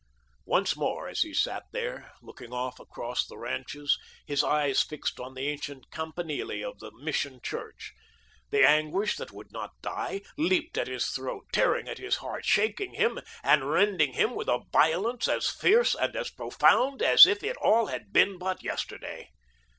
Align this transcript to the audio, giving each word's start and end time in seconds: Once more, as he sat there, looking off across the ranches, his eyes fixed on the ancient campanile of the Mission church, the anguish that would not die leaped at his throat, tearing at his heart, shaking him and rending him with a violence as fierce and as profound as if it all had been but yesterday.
Once 0.47 0.75
more, 0.75 1.07
as 1.07 1.21
he 1.21 1.31
sat 1.31 1.61
there, 1.73 2.11
looking 2.23 2.51
off 2.51 2.79
across 2.79 3.23
the 3.23 3.37
ranches, 3.37 3.99
his 4.25 4.43
eyes 4.43 4.81
fixed 4.81 5.19
on 5.19 5.35
the 5.35 5.47
ancient 5.47 5.91
campanile 5.91 6.49
of 6.67 6.79
the 6.79 6.89
Mission 6.93 7.39
church, 7.39 7.93
the 8.49 8.67
anguish 8.67 9.15
that 9.15 9.29
would 9.31 9.51
not 9.51 9.79
die 9.83 10.21
leaped 10.39 10.75
at 10.75 10.87
his 10.87 11.09
throat, 11.09 11.45
tearing 11.53 11.87
at 11.87 11.99
his 11.99 12.15
heart, 12.15 12.45
shaking 12.45 12.95
him 12.95 13.19
and 13.43 13.69
rending 13.69 14.13
him 14.13 14.33
with 14.33 14.47
a 14.49 14.63
violence 14.71 15.27
as 15.27 15.47
fierce 15.51 15.93
and 15.93 16.15
as 16.15 16.31
profound 16.31 17.03
as 17.03 17.27
if 17.27 17.43
it 17.43 17.55
all 17.57 17.85
had 17.85 18.11
been 18.11 18.39
but 18.39 18.63
yesterday. 18.63 19.29